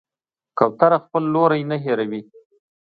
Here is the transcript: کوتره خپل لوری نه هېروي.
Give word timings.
کوتره 0.57 0.97
خپل 1.03 1.23
لوری 1.33 1.61
نه 1.69 1.77
هېروي. 1.83 2.21